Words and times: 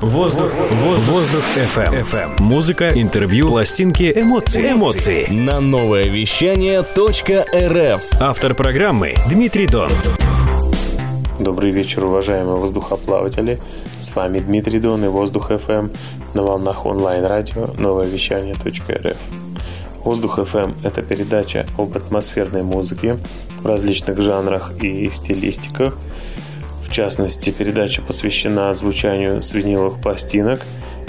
Воздух, 0.00 0.52
воздух, 0.52 1.08
воздух 1.08 1.42
FM. 1.56 2.04
FM. 2.04 2.42
Музыка, 2.42 2.90
интервью, 2.90 3.48
пластинки, 3.48 4.12
эмоции. 4.14 4.72
Эмоции. 4.72 5.26
На 5.30 5.58
новое 5.58 6.04
вещание 6.04 6.80
.рф. 6.82 8.02
Автор 8.20 8.54
программы 8.54 9.14
Дмитрий 9.30 9.66
Дон. 9.66 9.90
Добрый 11.40 11.70
вечер, 11.70 12.04
уважаемые 12.04 12.58
воздухоплаватели. 12.58 13.58
С 13.98 14.14
вами 14.14 14.40
Дмитрий 14.40 14.80
Дон 14.80 15.02
и 15.02 15.08
Воздух 15.08 15.50
FM 15.50 15.96
на 16.34 16.42
волнах 16.42 16.84
онлайн-радио 16.84 17.68
новое 17.78 18.06
вещание 18.06 18.54
.рф. 18.54 19.16
Воздух 20.04 20.38
FM– 20.38 20.76
это 20.84 21.00
передача 21.00 21.66
об 21.78 21.96
атмосферной 21.96 22.62
музыке 22.62 23.16
в 23.62 23.66
различных 23.66 24.20
жанрах 24.20 24.72
и 24.82 25.08
стилистиках– 25.08 25.96
в 26.86 26.92
частности, 26.92 27.50
передача 27.50 28.00
посвящена 28.00 28.72
звучанию 28.72 29.42
с 29.42 29.52
виниловых 29.52 30.00
пластинок 30.00 30.60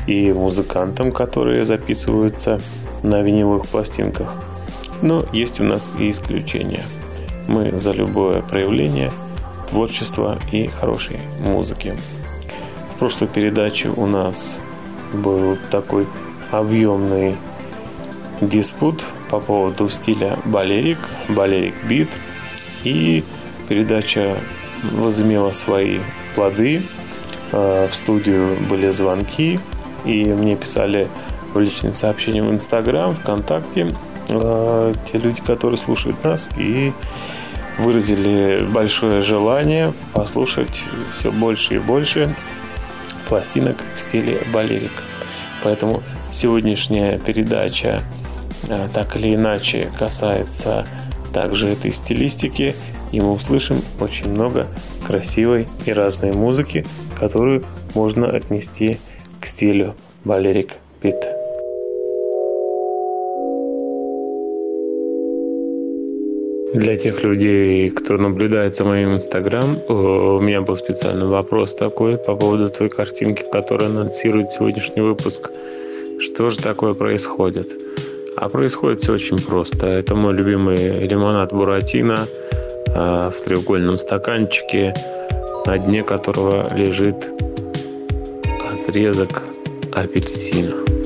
и 0.07 0.33
музыкантам, 0.33 1.11
которые 1.11 1.65
записываются 1.65 2.59
на 3.03 3.21
виниловых 3.21 3.67
пластинках. 3.67 4.33
Но 5.01 5.25
есть 5.31 5.59
у 5.59 5.63
нас 5.63 5.93
и 5.99 6.09
исключения. 6.09 6.83
Мы 7.47 7.77
за 7.77 7.91
любое 7.91 8.41
проявление 8.41 9.11
творчества 9.69 10.39
и 10.51 10.67
хорошей 10.67 11.19
музыки. 11.39 11.95
В 12.95 12.99
прошлой 12.99 13.27
передаче 13.27 13.89
у 13.89 14.07
нас 14.07 14.59
был 15.13 15.57
такой 15.69 16.07
объемный 16.51 17.35
диспут 18.41 19.05
по 19.29 19.39
поводу 19.39 19.89
стиля 19.89 20.37
балерик, 20.45 20.99
балерик 21.29 21.75
бит 21.87 22.09
и 22.83 23.23
передача 23.67 24.37
возымела 24.83 25.51
свои 25.51 25.99
плоды. 26.35 26.81
Э, 27.51 27.87
в 27.89 27.95
студию 27.95 28.57
были 28.69 28.89
звонки, 28.91 29.59
и 30.05 30.25
мне 30.25 30.55
писали 30.55 31.07
в 31.53 31.59
личные 31.59 31.93
сообщения 31.93 32.43
в 32.43 32.51
Инстаграм, 32.51 33.13
ВКонтакте 33.13 33.93
э, 34.29 34.93
те 35.05 35.17
люди, 35.17 35.41
которые 35.41 35.77
слушают 35.77 36.23
нас, 36.23 36.49
и 36.57 36.93
выразили 37.77 38.65
большое 38.65 39.21
желание 39.21 39.93
послушать 40.13 40.83
все 41.13 41.31
больше 41.31 41.75
и 41.75 41.79
больше 41.79 42.35
пластинок 43.27 43.77
в 43.95 43.99
стиле 43.99 44.41
балерик. 44.51 44.91
Поэтому 45.63 46.03
сегодняшняя 46.31 47.19
передача 47.19 48.01
э, 48.67 48.87
так 48.93 49.15
или 49.15 49.35
иначе 49.35 49.91
касается 49.97 50.85
также 51.33 51.67
этой 51.67 51.91
стилистики 51.91 52.75
и 53.11 53.21
мы 53.21 53.31
услышим 53.31 53.77
очень 53.99 54.29
много 54.29 54.67
красивой 55.05 55.67
и 55.85 55.93
разной 55.93 56.31
музыки, 56.31 56.85
которую 57.19 57.63
можно 57.95 58.27
отнести 58.27 58.99
к 59.39 59.45
стилю 59.45 59.95
балерик 60.23 60.73
бит. 61.01 61.15
Для 66.73 66.95
тех 66.97 67.23
людей, 67.23 67.89
кто 67.89 68.17
наблюдает 68.17 68.75
за 68.75 68.83
моим 68.83 69.13
инстаграм, 69.13 69.79
у 69.87 70.39
меня 70.39 70.61
был 70.61 70.75
специальный 70.75 71.25
вопрос 71.25 71.73
такой 71.73 72.17
по 72.17 72.35
поводу 72.35 72.69
той 72.69 72.89
картинки, 72.89 73.43
которая 73.51 73.89
анонсирует 73.89 74.49
сегодняшний 74.49 75.01
выпуск. 75.01 75.49
Что 76.19 76.49
же 76.49 76.59
такое 76.59 76.93
происходит? 76.93 77.81
А 78.35 78.49
происходит 78.49 78.99
все 78.99 79.13
очень 79.13 79.39
просто. 79.39 79.87
Это 79.87 80.13
мой 80.13 80.33
любимый 80.33 80.99
лимонад 81.07 81.53
Буратино– 81.53 82.27
Э, 82.57 82.66
в 82.95 83.33
треугольном 83.43 83.97
стаканчике, 83.97 84.93
на 85.65 85.77
дне 85.77 86.03
которого 86.03 86.73
лежит 86.73 87.31
отрезок 88.71 89.43
апельсина. 89.93 90.96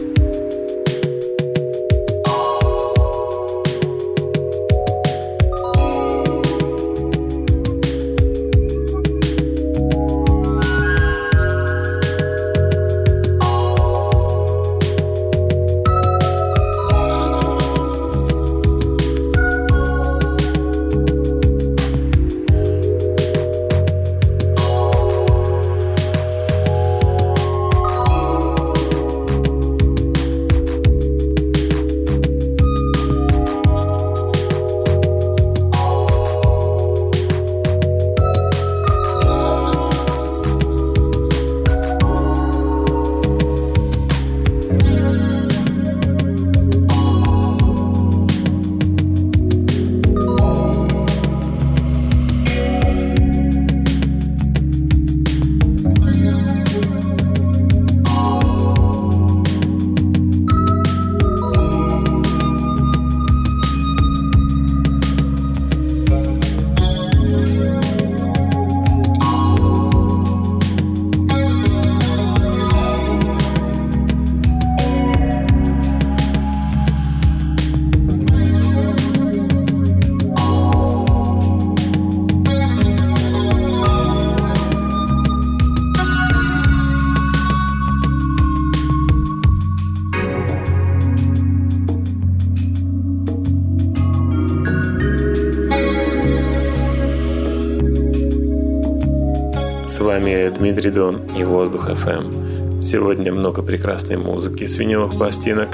Сегодня 102.92 103.32
много 103.32 103.62
прекрасной 103.62 104.18
музыки 104.18 104.66
с 104.66 104.76
виниловых 104.76 105.18
пластинок. 105.18 105.70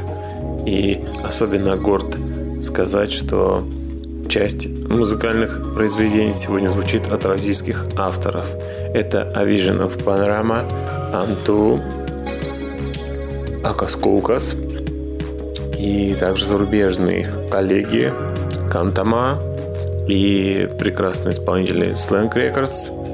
И 0.68 1.04
особенно 1.24 1.76
горд 1.76 2.16
сказать, 2.62 3.12
что 3.12 3.64
часть 4.30 4.70
музыкальных 4.88 5.74
произведений 5.74 6.36
сегодня 6.36 6.70
звучит 6.70 7.08
от 7.08 7.26
российских 7.26 7.88
авторов. 7.98 8.48
Это 8.94 9.32
A 9.36 9.46
Vision 9.46 9.80
of 9.80 9.98
Panorama, 10.04 10.64
Анту, 11.12 11.82
Акаскоукас 13.64 14.56
и 15.76 16.16
также 16.20 16.46
зарубежные 16.46 17.28
коллеги 17.50 18.14
Кантама 18.70 19.42
и 20.08 20.70
прекрасные 20.78 21.32
исполнители 21.32 21.94
Slang 21.94 22.32
Records– 22.32 22.94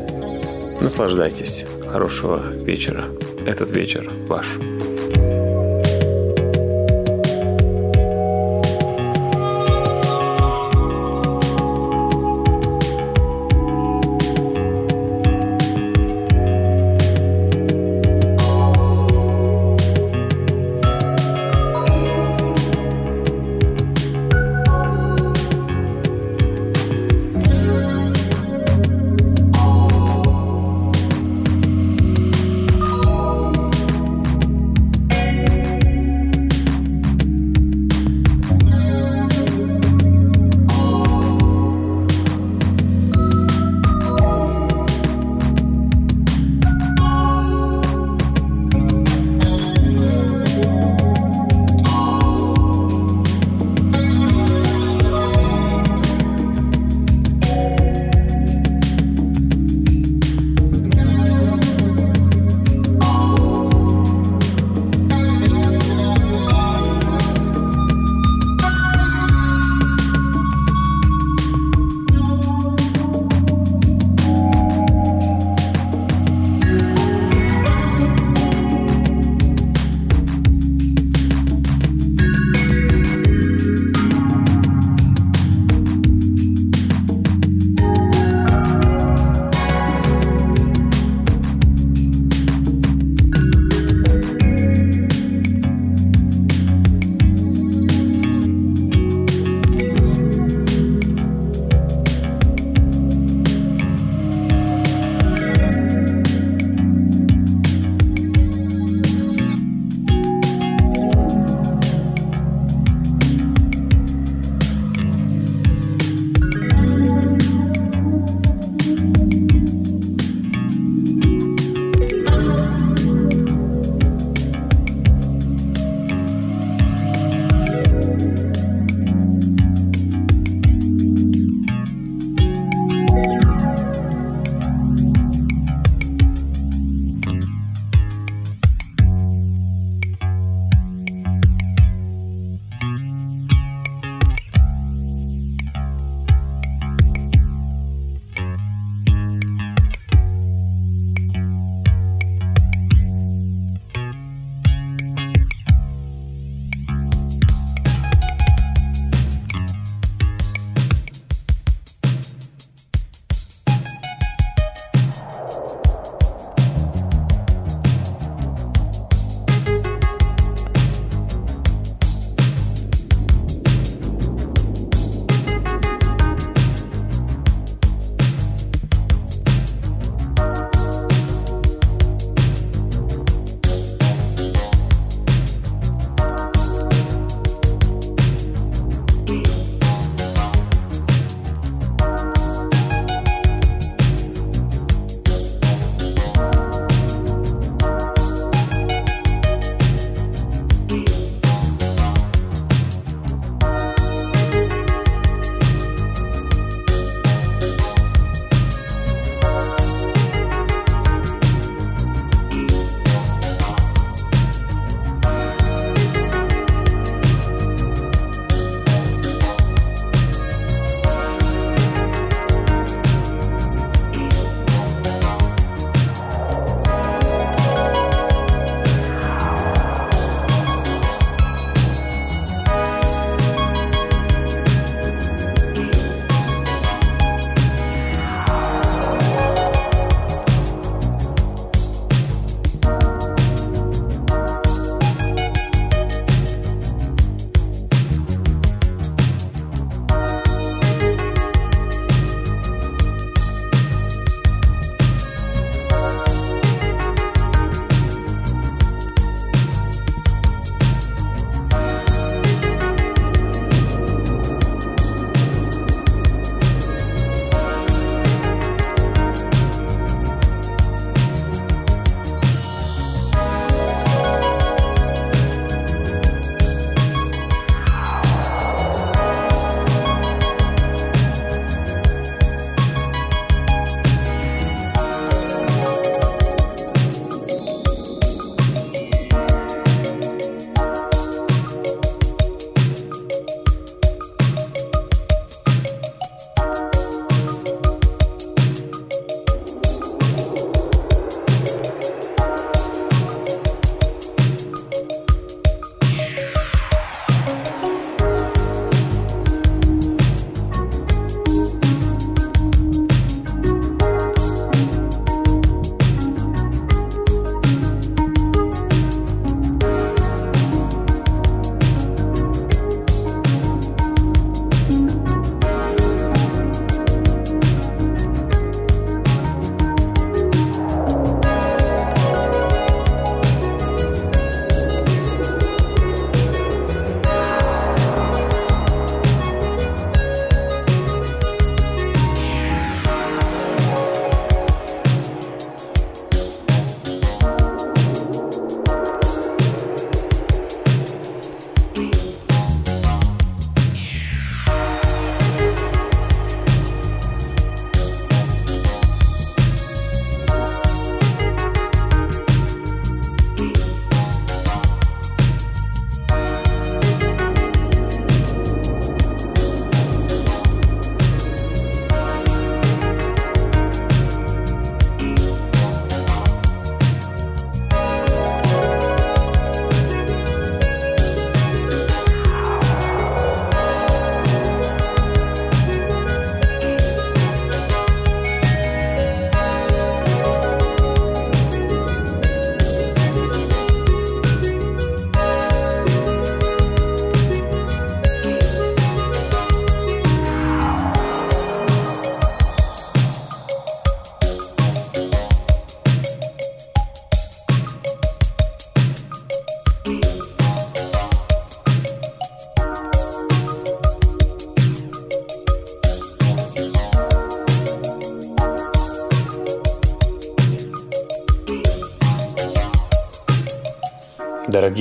Наслаждайтесь. 0.82 1.66
Хорошего 1.90 2.44
вечера. 2.52 3.06
Этот 3.46 3.72
вечер 3.72 4.10
ваш. 4.28 4.58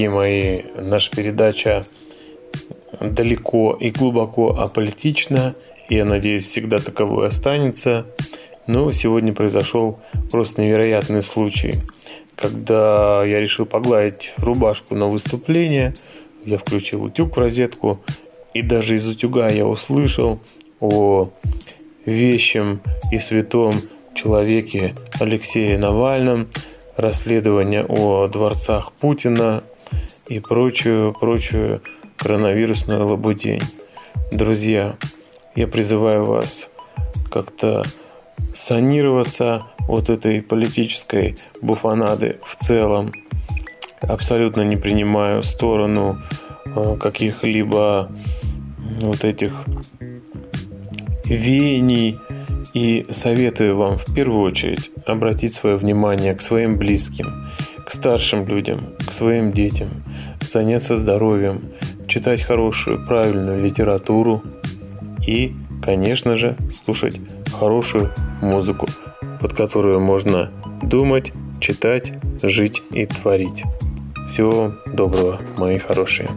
Дорогие 0.02 0.18
мои, 0.18 0.62
наша 0.80 1.12
передача 1.12 1.84
далеко 2.98 3.76
и 3.78 3.92
глубоко 3.92 4.48
аполитична, 4.48 5.54
и 5.88 5.94
я 5.94 6.04
надеюсь, 6.04 6.44
всегда 6.44 6.80
таковой 6.80 7.28
останется. 7.28 8.04
Но 8.66 8.90
сегодня 8.90 9.32
произошел 9.32 10.00
просто 10.32 10.62
невероятный 10.62 11.22
случай, 11.22 11.74
когда 12.34 13.22
я 13.24 13.38
решил 13.38 13.64
погладить 13.64 14.34
рубашку 14.38 14.96
на 14.96 15.06
выступление, 15.06 15.94
я 16.44 16.58
включил 16.58 17.04
утюг 17.04 17.36
в 17.36 17.38
розетку, 17.38 18.00
и 18.54 18.62
даже 18.62 18.96
из 18.96 19.08
утюга 19.08 19.50
я 19.50 19.68
услышал 19.68 20.40
о 20.80 21.30
вещем 22.06 22.80
и 23.12 23.20
святом 23.20 23.80
человеке 24.16 24.96
Алексее 25.20 25.78
Навальном, 25.78 26.48
расследование 26.96 27.84
о 27.84 28.26
дворцах 28.26 28.90
Путина 28.90 29.62
и 30.32 30.40
прочую, 30.40 31.12
прочую 31.12 31.82
коронавирусную 32.16 33.06
лабудень. 33.06 33.60
Друзья, 34.30 34.96
я 35.54 35.66
призываю 35.66 36.24
вас 36.24 36.70
как-то 37.30 37.84
санироваться 38.54 39.64
от 39.88 40.08
этой 40.08 40.40
политической 40.40 41.36
буфанады 41.60 42.38
в 42.44 42.56
целом. 42.56 43.12
Абсолютно 44.00 44.62
не 44.62 44.76
принимаю 44.76 45.42
сторону 45.42 46.18
э, 46.64 46.96
каких-либо 46.98 48.10
вот 49.02 49.24
этих 49.24 49.52
веяний 51.26 52.18
и 52.72 53.06
советую 53.10 53.76
вам 53.76 53.98
в 53.98 54.14
первую 54.14 54.40
очередь 54.40 54.90
обратить 55.04 55.52
свое 55.52 55.76
внимание 55.76 56.32
к 56.32 56.40
своим 56.40 56.78
близким, 56.78 57.48
к 57.92 57.94
старшим 57.94 58.46
людям, 58.46 58.94
к 59.06 59.12
своим 59.12 59.52
детям, 59.52 59.88
заняться 60.40 60.96
здоровьем, 60.96 61.72
читать 62.06 62.40
хорошую, 62.40 63.04
правильную 63.06 63.62
литературу 63.62 64.42
и, 65.26 65.54
конечно 65.82 66.36
же, 66.36 66.56
слушать 66.82 67.20
хорошую 67.52 68.10
музыку, 68.40 68.86
под 69.42 69.52
которую 69.52 70.00
можно 70.00 70.50
думать, 70.82 71.34
читать, 71.60 72.14
жить 72.42 72.82
и 72.92 73.04
творить. 73.04 73.62
Всего 74.26 74.72
доброго, 74.86 75.42
мои 75.58 75.76
хорошие. 75.76 76.30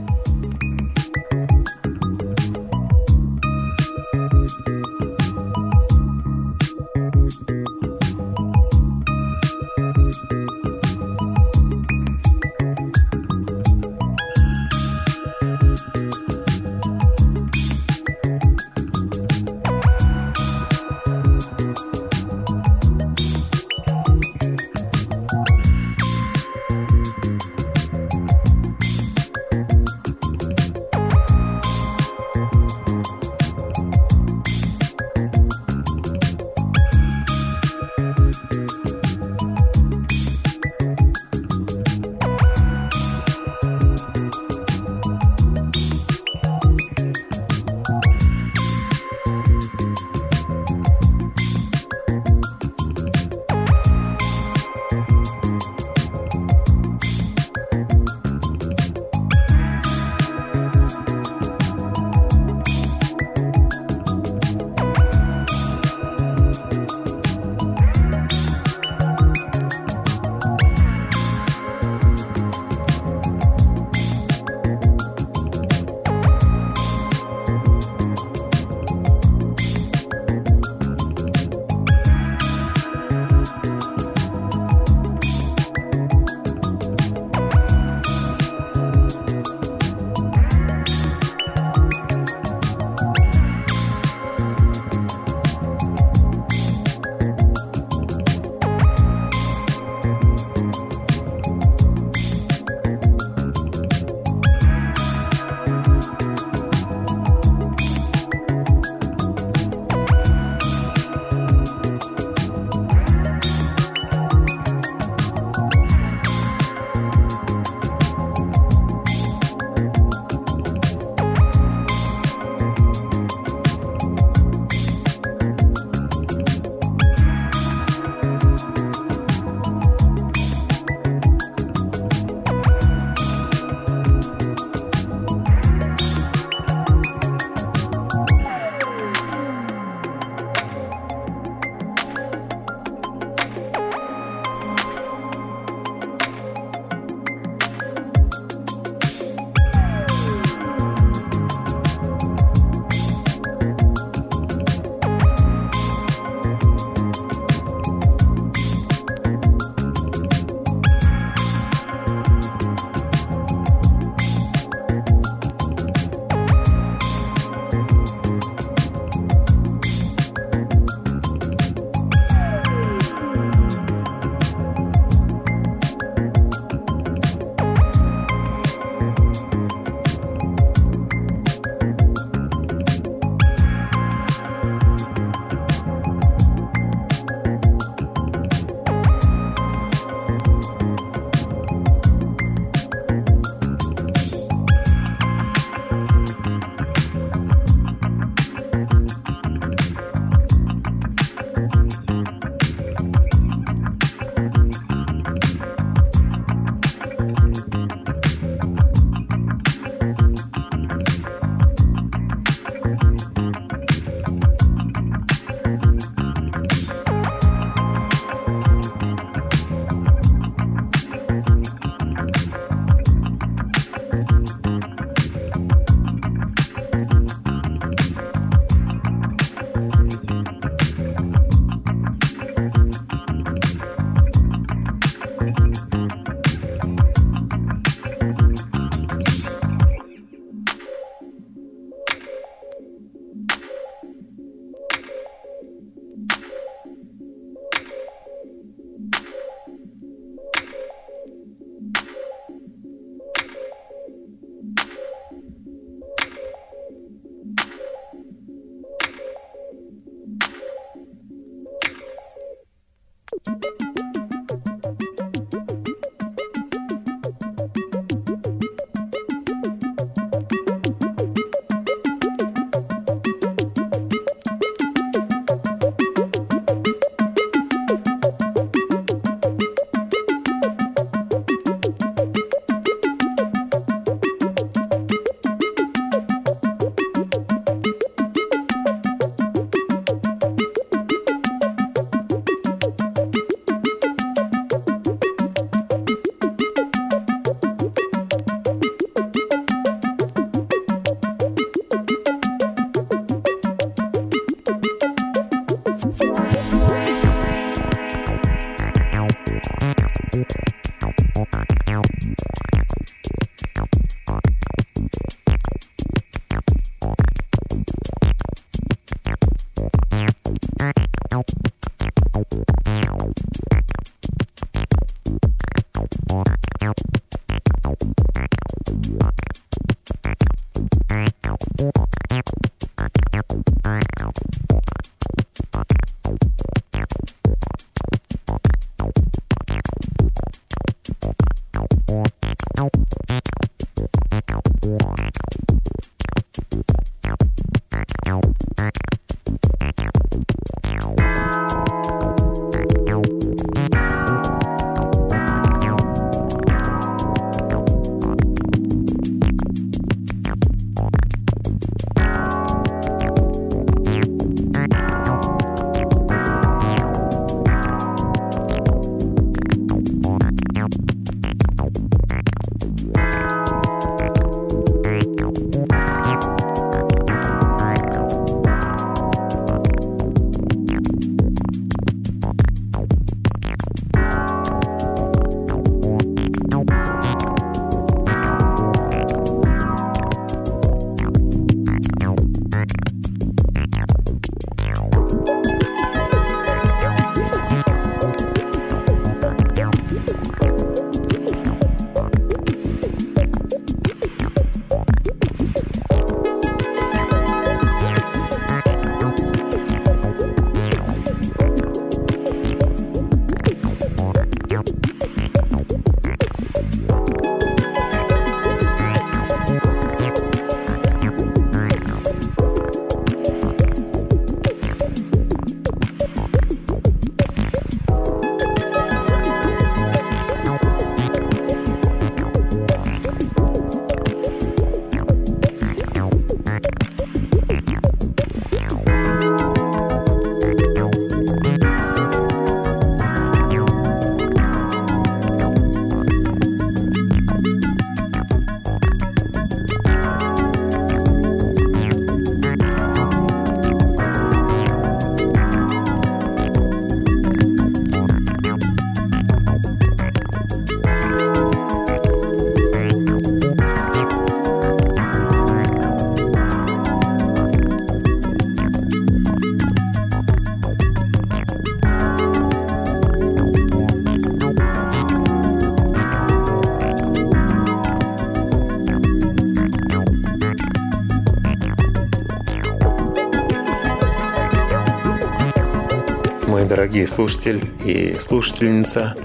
Дорогие 487.16 487.34
слушатель 487.34 487.86
и 488.04 488.36
слушательница, 488.42 489.36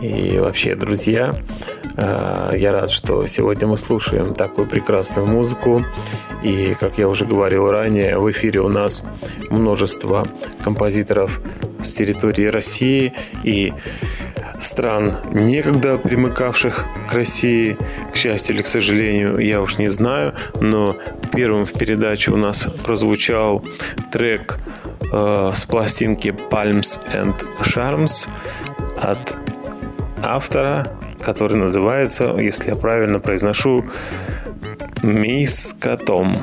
и 0.00 0.40
вообще 0.40 0.74
друзья. 0.74 1.40
Э, 1.96 2.50
я 2.56 2.72
рад, 2.72 2.90
что 2.90 3.24
сегодня 3.28 3.68
мы 3.68 3.78
слушаем 3.78 4.34
такую 4.34 4.66
прекрасную 4.66 5.28
музыку. 5.28 5.84
И, 6.42 6.74
как 6.80 6.98
я 6.98 7.06
уже 7.08 7.24
говорил 7.24 7.70
ранее, 7.70 8.18
в 8.18 8.28
эфире 8.32 8.58
у 8.58 8.68
нас 8.68 9.04
множество 9.50 10.26
композиторов 10.64 11.40
с 11.80 11.92
территории 11.92 12.46
России 12.46 13.12
и 13.44 13.72
стран, 14.58 15.16
некогда 15.30 15.98
примыкавших 15.98 16.86
к 17.08 17.12
России, 17.12 17.76
к 18.12 18.16
счастью 18.16 18.56
или 18.56 18.62
к 18.62 18.66
сожалению, 18.66 19.38
я 19.38 19.60
уж 19.60 19.78
не 19.78 19.90
знаю, 19.90 20.34
но 20.60 20.96
первым 21.32 21.66
в 21.66 21.72
передаче 21.72 22.32
у 22.32 22.36
нас 22.36 22.64
прозвучал 22.84 23.64
трек 24.10 24.51
э, 25.12 25.50
с 25.52 25.64
пластинки 25.64 26.28
Palms 26.28 27.00
and 27.12 27.34
Charms 27.60 28.28
от 28.96 29.34
автора, 30.22 30.96
который 31.20 31.56
называется, 31.56 32.34
если 32.38 32.70
я 32.70 32.74
правильно 32.74 33.20
произношу, 33.20 33.84
Мискатом. 35.02 36.42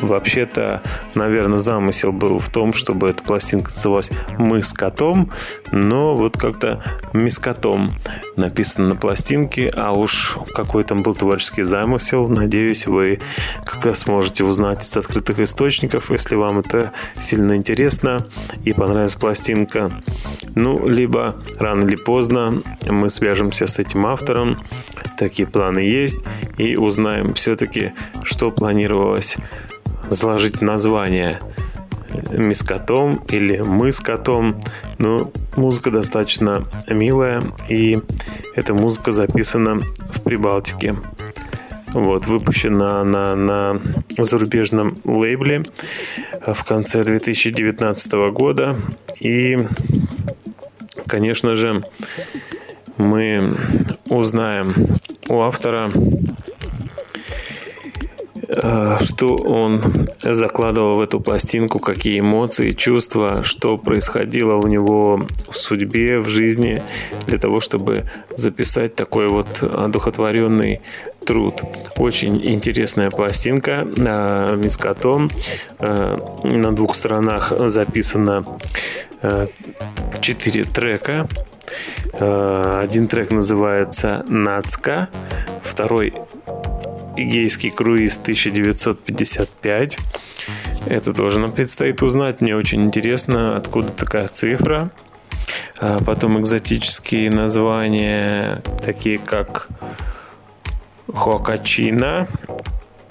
Вообще-то, 0.00 0.82
наверное, 1.14 1.58
замысел 1.58 2.12
был 2.12 2.38
в 2.38 2.48
том, 2.48 2.72
чтобы 2.72 3.10
эта 3.10 3.22
пластинка 3.22 3.70
называлась 3.70 4.10
«Мы 4.38 4.62
с 4.62 4.72
котом», 4.72 5.30
но 5.72 6.16
вот 6.16 6.36
как-то 6.36 6.82
«Мискотом» 7.12 7.92
написано 8.36 8.88
на 8.88 8.96
пластинке, 8.96 9.72
а 9.74 9.92
уж 9.92 10.36
какой 10.54 10.82
там 10.84 11.02
был 11.02 11.14
творческий 11.14 11.62
замысел, 11.62 12.28
надеюсь, 12.28 12.86
вы 12.86 13.20
как-то 13.64 13.94
сможете 13.94 14.44
узнать 14.44 14.84
из 14.84 14.96
открытых 14.96 15.40
источников, 15.40 16.10
если 16.10 16.34
вам 16.34 16.60
это 16.60 16.92
сильно 17.20 17.56
интересно 17.56 18.26
и 18.64 18.72
понравилась 18.72 19.14
пластинка. 19.14 19.90
Ну, 20.54 20.88
либо 20.88 21.36
рано 21.58 21.84
или 21.84 21.96
поздно 21.96 22.62
мы 22.88 23.10
свяжемся 23.10 23.66
с 23.66 23.78
этим 23.78 24.06
автором, 24.06 24.64
такие 25.18 25.48
планы 25.48 25.80
есть, 25.80 26.24
и 26.58 26.76
узнаем 26.76 27.34
все-таки, 27.34 27.92
что 28.22 28.50
планировалось 28.50 29.36
заложить 30.14 30.60
название 30.60 31.40
мискотом 32.30 33.22
или 33.28 33.60
мы. 33.60 34.56
Но 34.98 35.32
музыка 35.56 35.90
достаточно 35.90 36.66
милая, 36.88 37.42
и 37.68 38.00
эта 38.54 38.74
музыка 38.74 39.12
записана 39.12 39.80
в 40.10 40.22
Прибалтике. 40.22 40.96
Вот, 41.92 42.26
выпущена 42.26 43.04
на, 43.04 43.36
на 43.36 43.80
зарубежном 44.18 44.98
лейбле 45.04 45.64
в 46.44 46.64
конце 46.64 47.04
2019 47.04 48.12
года. 48.32 48.76
И, 49.20 49.66
конечно 51.06 51.54
же, 51.54 51.84
мы 52.96 53.56
узнаем 54.08 54.74
у 55.28 55.40
автора 55.40 55.90
что 58.56 59.36
он 59.36 59.82
закладывал 60.22 60.96
в 60.96 61.00
эту 61.00 61.20
пластинку, 61.20 61.78
какие 61.78 62.20
эмоции, 62.20 62.72
чувства, 62.72 63.42
что 63.42 63.76
происходило 63.78 64.54
у 64.54 64.66
него 64.66 65.26
в 65.48 65.56
судьбе, 65.56 66.20
в 66.20 66.28
жизни, 66.28 66.82
для 67.26 67.38
того, 67.38 67.60
чтобы 67.60 68.04
записать 68.36 68.94
такой 68.94 69.28
вот 69.28 69.62
одухотворенный 69.62 70.80
труд. 71.24 71.62
Очень 71.96 72.44
интересная 72.44 73.10
пластинка 73.10 73.86
э, 73.96 74.56
Мискатом. 74.56 75.30
Э, 75.78 76.18
на 76.44 76.72
двух 76.72 76.96
сторонах 76.96 77.52
записана 77.66 78.44
четыре 80.20 80.64
трека. 80.64 81.26
Один 82.12 83.08
трек 83.08 83.30
называется 83.30 84.24
«Нацка», 84.28 85.08
второй 85.62 86.14
«Игейский 87.16 87.70
круиз 87.70 88.20
1955». 88.24 89.98
Это 90.86 91.14
тоже 91.14 91.38
нам 91.40 91.52
предстоит 91.52 92.02
узнать. 92.02 92.40
Мне 92.40 92.56
очень 92.56 92.84
интересно, 92.84 93.56
откуда 93.56 93.92
такая 93.92 94.28
цифра. 94.28 94.90
А 95.80 96.02
потом 96.02 96.40
экзотические 96.40 97.30
названия, 97.30 98.62
такие 98.82 99.18
как 99.18 99.68
Хокачина 101.12 102.26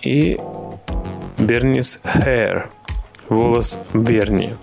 и 0.01 0.39
Бернис 1.37 2.01
Hair, 2.03 2.67
волос 3.29 3.79
Берни. 3.93 4.55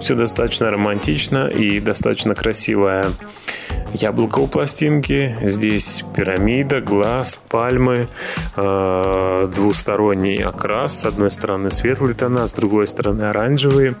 Все 0.00 0.14
достаточно 0.14 0.70
романтично 0.70 1.48
и 1.48 1.80
достаточно 1.80 2.34
красивое 2.34 3.06
яблоко 3.94 4.40
у 4.40 4.46
пластинки. 4.46 5.36
Здесь 5.42 6.04
пирамида, 6.14 6.80
глаз, 6.80 7.40
пальмы, 7.48 8.08
э, 8.56 9.46
двусторонний 9.54 10.42
окрас. 10.42 11.00
С 11.00 11.04
одной 11.06 11.30
стороны 11.30 11.70
светлые 11.70 12.14
тона, 12.14 12.46
с 12.46 12.54
другой 12.54 12.86
стороны 12.86 13.22
оранжевые. 13.22 13.94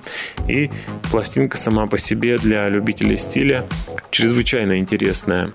И 0.48 0.70
пластинка 1.10 1.56
сама 1.56 1.86
по 1.86 1.96
себе 1.96 2.38
для 2.38 2.68
любителей 2.68 3.16
стиля 3.16 3.66
чрезвычайно 4.10 4.78
интересная. 4.78 5.52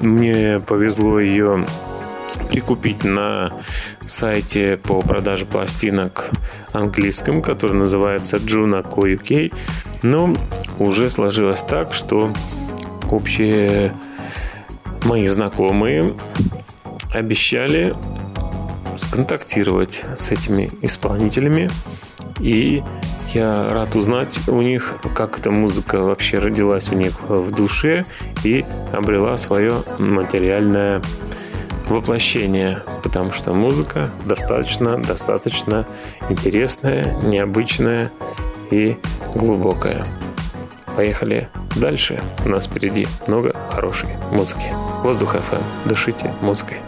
Мне 0.00 0.60
повезло 0.60 1.20
ее 1.20 1.66
прикупить 2.48 3.04
на 3.04 3.52
сайте 4.06 4.76
по 4.76 5.00
продаже 5.02 5.46
пластинок 5.46 6.30
английском, 6.72 7.42
который 7.42 7.76
называется 7.76 8.38
Juno 8.38 8.82
UK. 8.82 9.52
Но 10.02 10.34
уже 10.78 11.10
сложилось 11.10 11.62
так, 11.62 11.92
что 11.92 12.32
общие 13.10 13.92
мои 15.04 15.26
знакомые 15.26 16.14
обещали 17.12 17.94
сконтактировать 18.96 20.04
с 20.16 20.30
этими 20.30 20.70
исполнителями. 20.82 21.70
И 22.38 22.82
я 23.34 23.72
рад 23.72 23.94
узнать 23.96 24.40
у 24.48 24.60
них, 24.60 24.94
как 25.14 25.38
эта 25.38 25.50
музыка 25.50 26.02
вообще 26.02 26.38
родилась 26.38 26.88
у 26.90 26.94
них 26.94 27.20
в 27.28 27.50
душе 27.52 28.04
и 28.42 28.64
обрела 28.92 29.36
свое 29.36 29.74
материальное 29.98 31.02
воплощение, 31.90 32.82
потому 33.02 33.32
что 33.32 33.52
музыка 33.52 34.10
достаточно, 34.24 34.96
достаточно 34.96 35.86
интересная, 36.28 37.14
необычная 37.22 38.10
и 38.70 38.96
глубокая. 39.34 40.06
Поехали 40.96 41.48
дальше. 41.76 42.22
У 42.44 42.48
нас 42.48 42.66
впереди 42.66 43.06
много 43.26 43.54
хорошей 43.68 44.10
музыки. 44.32 44.72
Воздух 45.02 45.34
FM. 45.34 45.62
Дышите 45.86 46.32
музыкой. 46.40 46.78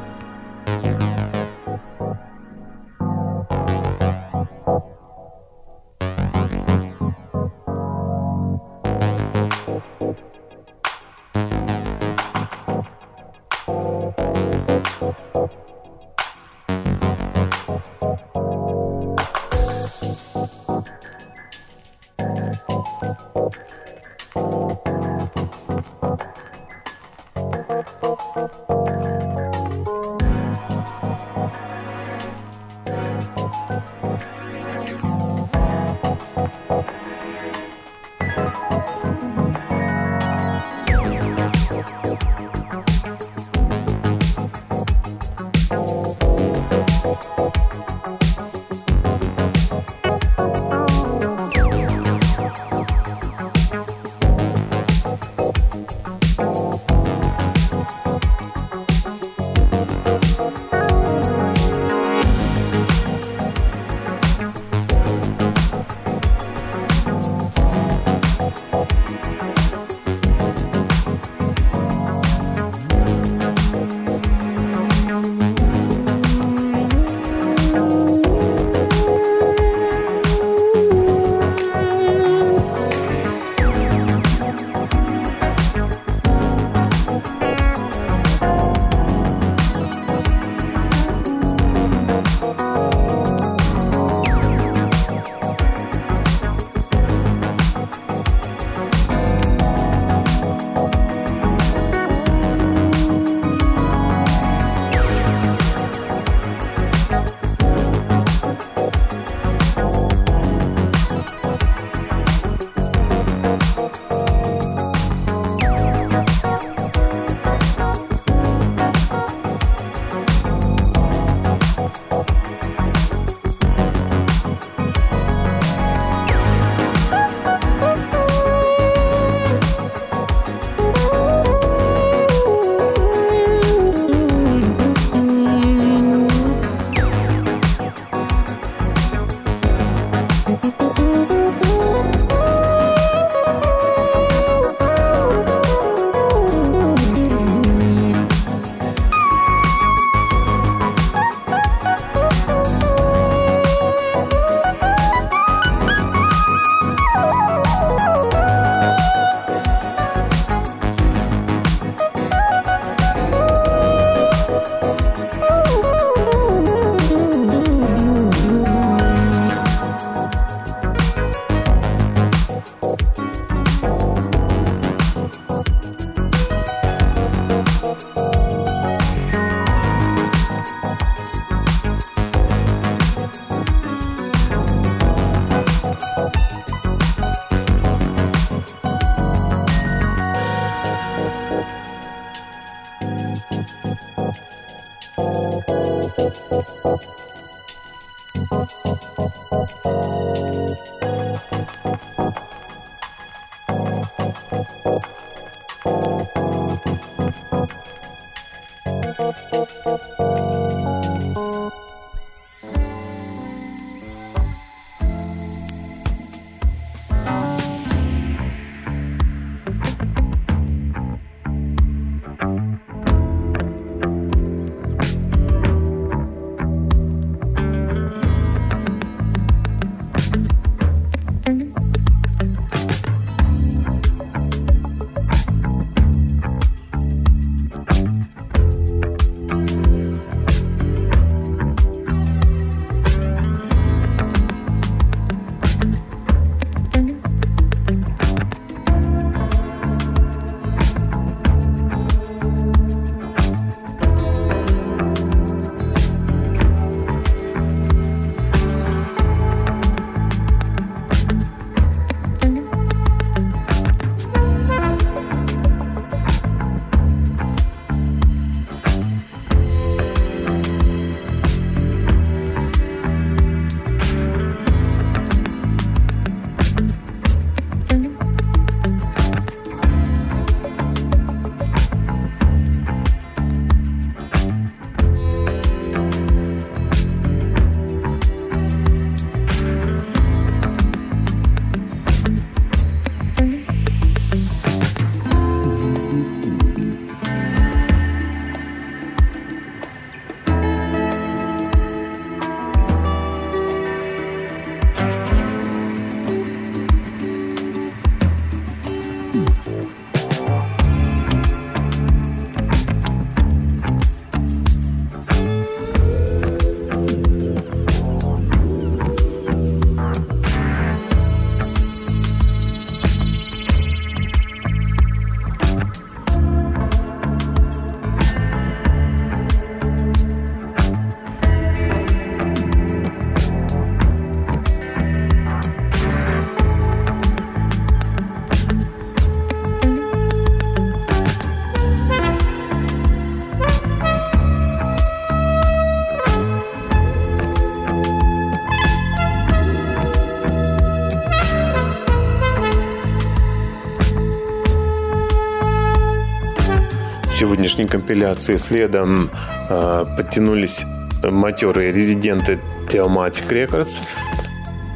Сегодняшней 357.63 357.87
компиляции 357.87 358.57
следом 358.57 359.31
э, 359.69 360.05
подтянулись 360.17 360.85
матерые 361.23 361.93
резиденты 361.93 362.59
Theomatic 362.89 363.49
Records. 363.49 364.01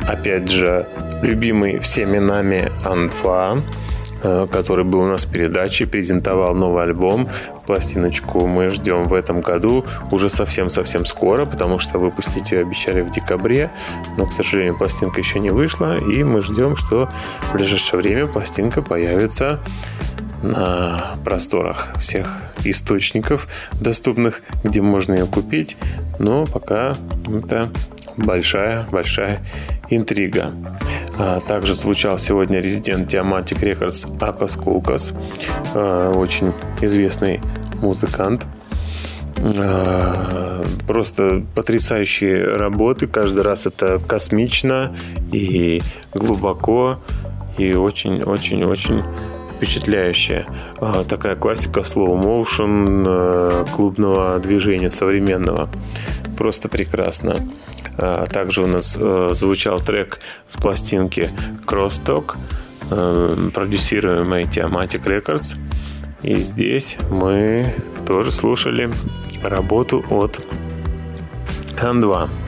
Опять 0.08 0.50
же, 0.50 0.88
любимый 1.22 1.78
всеми 1.78 2.18
нами 2.18 2.72
Ан-2, 2.84 3.62
э, 4.24 4.46
который 4.50 4.84
был 4.84 5.02
у 5.02 5.06
нас 5.06 5.26
в 5.26 5.32
передаче, 5.32 5.86
презентовал 5.86 6.54
новый 6.54 6.82
альбом. 6.82 7.28
Пластиночку 7.66 8.48
мы 8.48 8.68
ждем 8.68 9.04
в 9.04 9.14
этом 9.14 9.42
году, 9.42 9.84
уже 10.10 10.28
совсем-совсем 10.28 11.06
скоро, 11.06 11.44
потому 11.44 11.78
что 11.78 12.00
выпустить 12.00 12.50
ее 12.50 12.62
обещали 12.62 13.00
в 13.00 13.10
декабре, 13.10 13.70
но, 14.16 14.26
к 14.26 14.32
сожалению, 14.32 14.76
пластинка 14.76 15.20
еще 15.20 15.38
не 15.38 15.50
вышла, 15.50 15.98
и 15.98 16.24
мы 16.24 16.40
ждем, 16.40 16.74
что 16.74 17.08
в 17.42 17.54
ближайшее 17.54 18.00
время 18.00 18.26
пластинка 18.26 18.82
появится 18.82 19.60
на 20.42 21.16
просторах 21.24 21.88
всех 22.00 22.28
источников 22.64 23.48
доступных, 23.72 24.42
где 24.64 24.80
можно 24.80 25.14
ее 25.14 25.26
купить. 25.26 25.76
Но 26.18 26.46
пока 26.46 26.94
это 27.26 27.70
большая-большая 28.16 29.40
интрига. 29.90 30.52
А, 31.18 31.40
также 31.40 31.74
звучал 31.74 32.18
сегодня 32.18 32.60
резидент 32.60 33.12
Tiamatic 33.12 33.60
Records 33.60 34.22
Акас 34.22 34.56
Кулкас, 34.56 35.12
очень 35.74 36.52
известный 36.80 37.40
музыкант. 37.80 38.46
А, 39.38 40.64
просто 40.86 41.44
потрясающие 41.54 42.56
работы. 42.56 43.06
Каждый 43.06 43.42
раз 43.42 43.66
это 43.66 43.98
космично 44.06 44.96
и 45.32 45.82
глубоко 46.14 46.98
и 47.58 47.74
очень-очень-очень 47.74 49.02
впечатляющая. 49.56 50.46
А, 50.78 51.04
такая 51.04 51.36
классика 51.36 51.80
slow 51.80 52.20
motion 52.20 53.04
э, 53.06 53.64
клубного 53.74 54.38
движения 54.38 54.90
современного. 54.90 55.68
Просто 56.36 56.68
прекрасно. 56.68 57.36
А, 57.98 58.26
также 58.26 58.62
у 58.62 58.66
нас 58.66 58.98
э, 59.00 59.30
звучал 59.32 59.78
трек 59.78 60.20
с 60.46 60.56
пластинки 60.56 61.30
Crosstalk, 61.66 62.36
э, 62.90 63.50
продюсируемый 63.52 64.44
Tiamatic 64.44 65.04
Records. 65.04 65.56
И 66.22 66.36
здесь 66.36 66.98
мы 67.10 67.66
тоже 68.06 68.32
слушали 68.32 68.90
работу 69.42 70.04
от 70.10 70.40
N2. 71.80 72.24
Э, 72.24 72.45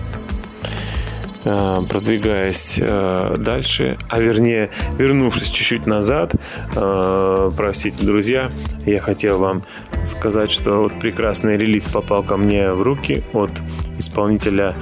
продвигаясь 1.89 2.79
э, 2.81 3.37
дальше, 3.39 3.97
а 4.09 4.21
вернее, 4.21 4.71
вернувшись 4.99 5.51
чуть-чуть 5.51 5.87
назад, 5.87 6.35
э, 6.75 7.51
простите, 7.57 8.05
друзья, 8.05 8.51
я 8.87 9.01
хотел 9.01 9.39
вам 9.39 9.63
сказать, 10.05 10.51
что 10.51 10.83
вот 10.83 10.99
прекрасный 10.99 11.57
релиз 11.57 11.89
попал 11.89 12.23
ко 12.23 12.37
мне 12.37 12.73
в 12.73 12.83
руки 12.83 13.23
от 13.33 13.51
исполнителя 13.99 14.75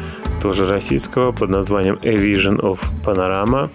тоже 0.43 0.67
российского 0.67 1.33
под 1.33 1.51
названием 1.51 1.99
A 2.03 2.13
Vision 2.13 2.61
of 2.61 2.81
Panorama. 3.05 3.71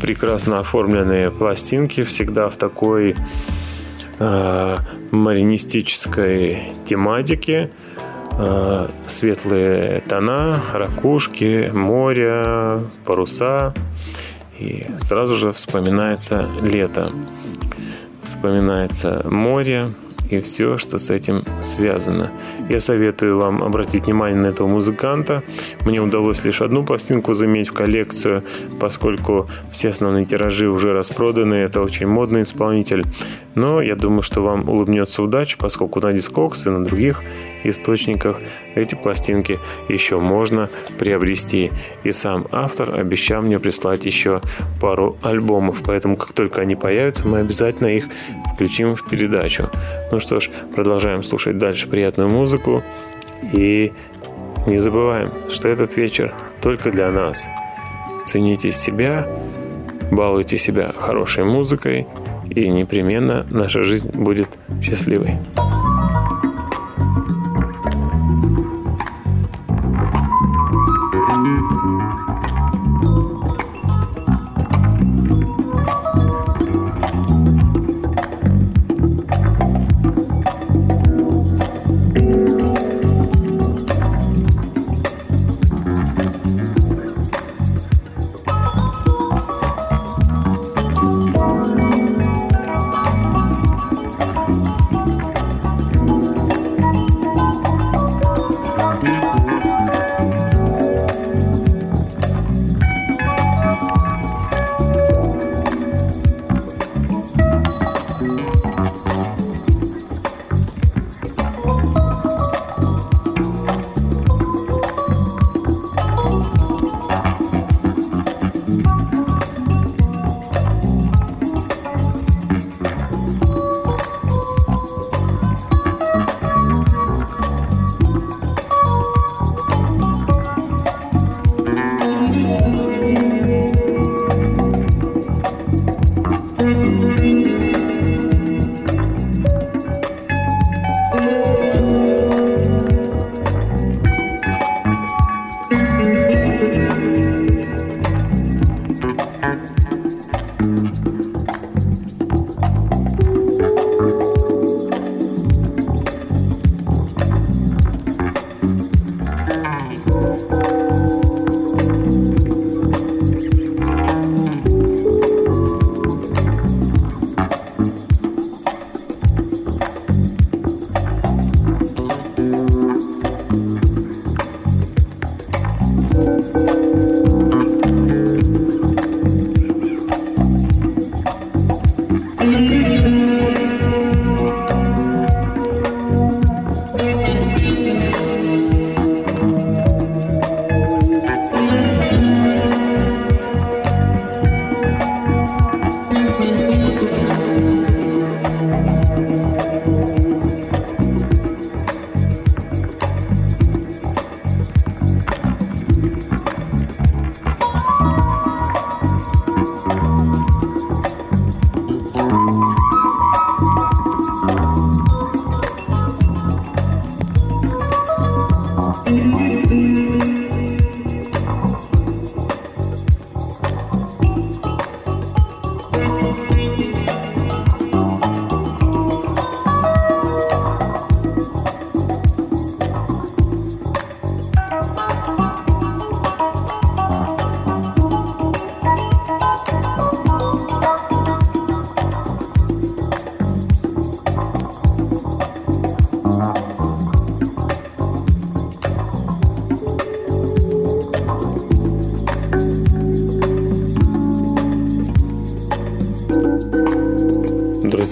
Прекрасно 0.00 0.60
оформленные 0.60 1.30
пластинки, 1.30 2.02
всегда 2.02 2.48
в 2.48 2.56
такой 2.56 3.16
э, 4.18 4.76
маринистической 5.10 6.62
тематике. 6.84 7.70
Э, 8.40 8.86
светлые 9.08 10.00
тона, 10.08 10.62
ракушки, 10.72 11.70
море, 11.74 12.84
паруса. 13.04 13.74
И 14.60 14.86
сразу 14.98 15.34
же 15.34 15.50
вспоминается 15.50 16.48
лето. 16.62 17.10
Вспоминается 18.22 19.26
море, 19.28 19.92
и 20.30 20.40
все, 20.40 20.78
что 20.78 20.98
с 20.98 21.10
этим 21.10 21.42
связано. 21.62 22.30
Я 22.68 22.80
советую 22.80 23.38
вам 23.38 23.62
обратить 23.62 24.04
внимание 24.06 24.38
на 24.38 24.46
этого 24.46 24.68
музыканта. 24.68 25.42
Мне 25.84 26.00
удалось 26.00 26.44
лишь 26.44 26.60
одну 26.60 26.84
пластинку 26.84 27.32
заметить 27.32 27.70
в 27.70 27.74
коллекцию, 27.74 28.44
поскольку 28.78 29.48
все 29.72 29.88
основные 29.88 30.26
тиражи 30.26 30.68
уже 30.68 30.92
распроданы. 30.92 31.54
Это 31.54 31.80
очень 31.80 32.06
модный 32.06 32.42
исполнитель. 32.42 33.04
Но 33.54 33.80
я 33.80 33.96
думаю, 33.96 34.22
что 34.22 34.42
вам 34.42 34.68
улыбнется 34.68 35.22
удача, 35.22 35.56
поскольку 35.58 36.00
на 36.00 36.12
Discogs 36.12 36.66
и 36.66 36.70
на 36.70 36.84
других 36.84 37.22
источниках 37.64 38.40
эти 38.74 38.94
пластинки 38.94 39.58
еще 39.88 40.18
можно 40.18 40.70
приобрести. 40.98 41.70
И 42.04 42.12
сам 42.12 42.46
автор 42.52 42.94
обещал 42.94 43.42
мне 43.42 43.58
прислать 43.58 44.06
еще 44.06 44.40
пару 44.80 45.16
альбомов, 45.22 45.82
поэтому 45.84 46.16
как 46.16 46.32
только 46.32 46.60
они 46.60 46.76
появятся, 46.76 47.26
мы 47.26 47.38
обязательно 47.38 47.88
их 47.88 48.06
включим 48.54 48.94
в 48.94 49.04
передачу. 49.04 49.70
Ну 50.10 50.20
что 50.20 50.40
ж, 50.40 50.50
продолжаем 50.74 51.22
слушать 51.22 51.58
дальше 51.58 51.88
приятную 51.88 52.30
музыку 52.30 52.82
и 53.52 53.92
не 54.66 54.78
забываем, 54.78 55.30
что 55.48 55.68
этот 55.68 55.96
вечер 55.96 56.34
только 56.60 56.90
для 56.90 57.10
нас. 57.10 57.46
Цените 58.26 58.72
себя, 58.72 59.26
балуйте 60.10 60.58
себя 60.58 60.92
хорошей 60.96 61.44
музыкой, 61.44 62.06
и 62.50 62.68
непременно 62.68 63.44
наша 63.50 63.82
жизнь 63.82 64.10
будет 64.10 64.48
счастливой. 64.82 65.36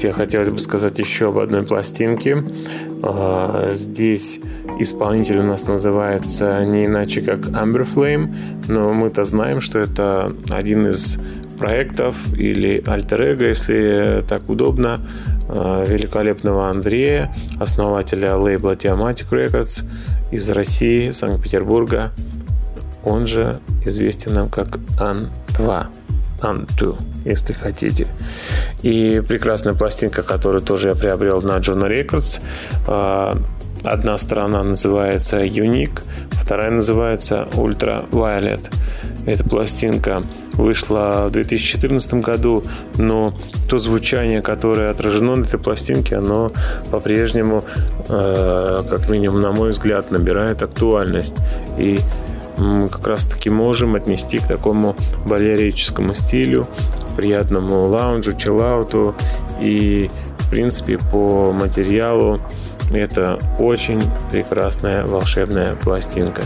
Друзья, 0.07 0.25
хотелось 0.25 0.51
бы 0.51 0.59
сказать 0.61 0.99
еще 1.01 1.29
об 1.29 1.39
одной 1.39 1.65
пластинке. 1.65 2.45
А, 3.03 3.71
здесь 3.73 4.41
исполнитель 4.79 5.39
у 5.39 5.43
нас 5.43 5.67
называется 5.67 6.65
не 6.65 6.85
иначе 6.85 7.23
как 7.23 7.41
Amber 7.47 7.85
Flame, 7.85 8.33
но 8.69 8.93
мы-то 8.93 9.25
знаем, 9.25 9.61
что 9.61 9.81
это 9.81 10.33
один 10.51 10.87
из 10.87 11.21
проектов 11.59 12.33
или 12.35 12.85
альтер 12.87 13.43
если 13.43 14.23
так 14.29 14.49
удобно, 14.49 15.01
а, 15.49 15.85
великолепного 15.85 16.69
Андрея, 16.69 17.35
основателя 17.59 18.37
лейбла 18.37 18.77
Tiamatic 18.77 19.31
Records 19.31 19.83
из 20.31 20.49
России, 20.51 21.11
Санкт-Петербурга. 21.11 22.13
Он 23.05 23.27
же 23.27 23.59
известен 23.85 24.35
нам 24.35 24.51
как 24.51 24.79
Ан-2. 25.01 25.87
Ан-2, 26.43 26.97
если 27.25 27.53
хотите. 27.53 28.07
И 28.87 29.21
прекрасная 29.21 29.75
пластинка, 29.75 30.23
которую 30.23 30.63
тоже 30.63 30.91
я 30.91 30.95
приобрел 30.95 31.43
на 31.43 31.59
Джона 31.59 31.87
Records. 31.87 32.41
А, 32.87 33.37
одна 33.83 34.17
сторона 34.17 34.63
называется 34.63 35.43
Unique, 35.43 36.03
вторая 36.31 36.71
называется 36.71 37.49
Ultra 37.55 38.09
Violet. 38.11 38.71
Эта 39.27 39.43
пластинка 39.43 40.23
вышла 40.53 41.27
в 41.29 41.33
2014 41.33 42.15
году, 42.15 42.63
но 42.97 43.35
то 43.69 43.79
звучание, 43.79 44.41
которое 44.41 44.91
отражено 44.91 45.35
на 45.35 45.43
этой 45.43 45.59
пластинке, 45.59 46.19
оно 46.19 46.53
по-прежнему, 46.93 47.65
э, 48.09 48.83
как 48.89 49.09
минимум, 49.09 49.41
на 49.41 49.51
мой 49.51 49.71
взгляд, 49.71 50.13
набирает 50.13 50.63
актуальность. 50.63 51.39
И 51.77 51.99
как 52.57 53.07
раз 53.07 53.27
таки 53.27 53.51
можем 53.51 53.97
отнести 53.97 54.39
к 54.39 54.47
такому 54.47 54.97
балерическому 55.27 56.15
стилю, 56.15 56.67
приятному 57.17 57.85
лаунжу, 57.85 58.35
чиллауту 58.35 59.15
и, 59.61 60.11
в 60.39 60.51
принципе, 60.51 60.99
по 60.99 61.53
материалу 61.53 62.41
это 62.93 63.39
очень 63.59 64.01
прекрасная 64.31 65.05
волшебная 65.05 65.75
пластинка. 65.75 66.43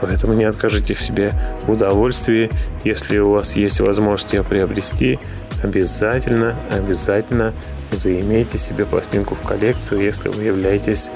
Поэтому 0.00 0.34
не 0.34 0.44
откажите 0.44 0.94
в 0.94 1.02
себе 1.02 1.32
в 1.66 1.70
удовольствии. 1.70 2.50
Если 2.82 3.18
у 3.18 3.30
вас 3.30 3.54
есть 3.56 3.80
возможность 3.80 4.32
ее 4.32 4.42
приобрести, 4.42 5.18
обязательно, 5.62 6.58
обязательно 6.72 7.54
заимейте 7.92 8.58
себе 8.58 8.84
пластинку 8.84 9.34
в 9.34 9.40
коллекцию, 9.40 10.02
если 10.02 10.28
вы 10.28 10.42
являетесь 10.42 11.10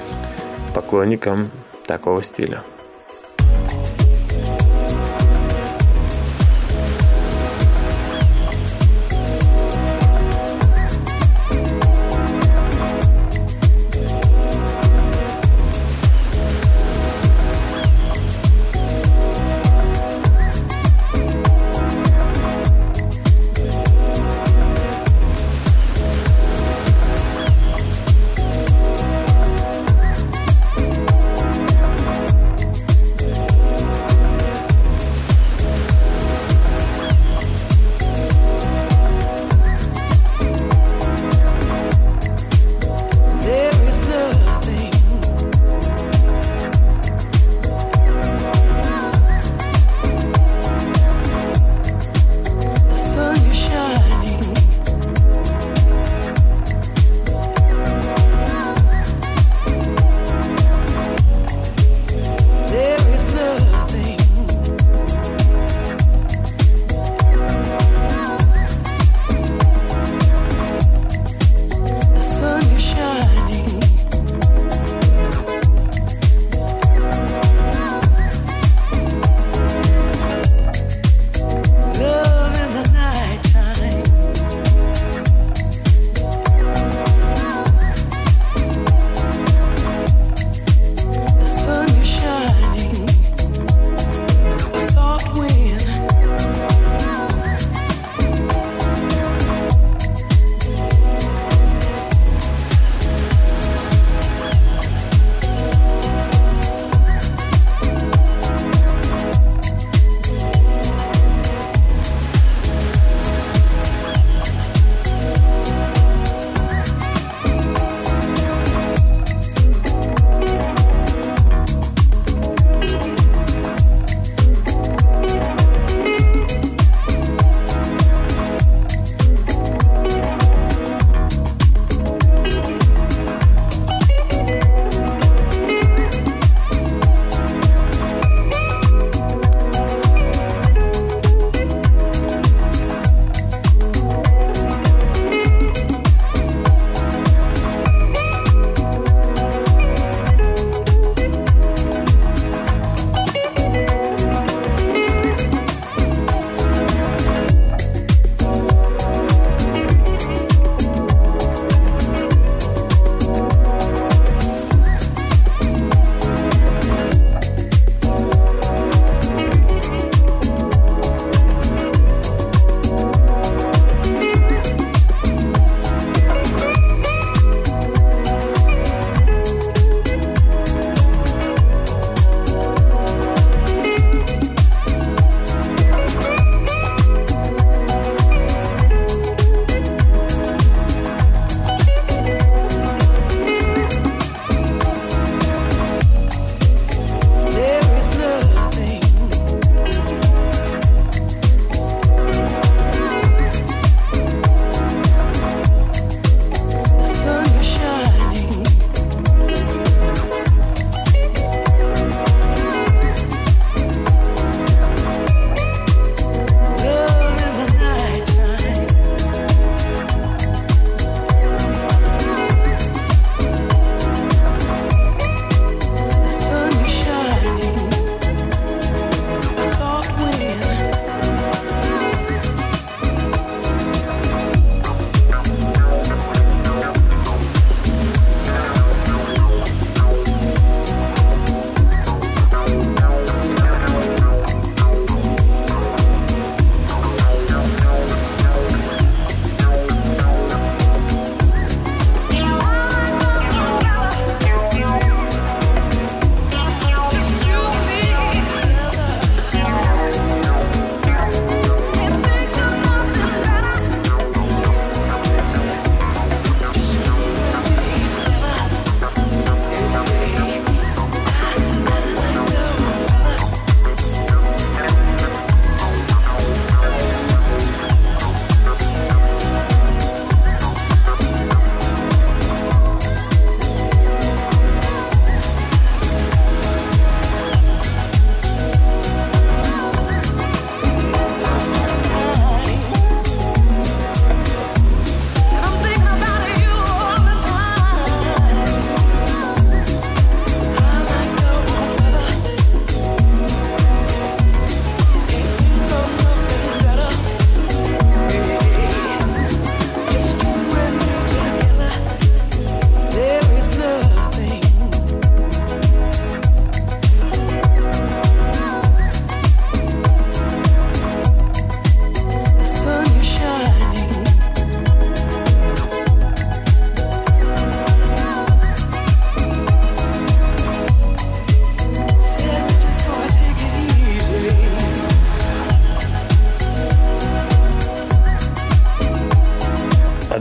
поклонникам 0.73 1.51
такого 1.85 2.23
стиля. 2.23 2.63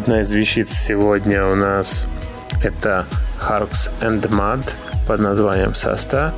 Одна 0.08 0.22
из 0.22 0.32
вещиц 0.32 0.72
сегодня 0.72 1.46
у 1.46 1.54
нас 1.54 2.06
это 2.62 3.04
Harks 3.46 3.90
and 4.00 4.22
Mud 4.30 4.64
под 5.06 5.20
названием 5.20 5.74
Соста, 5.74 6.32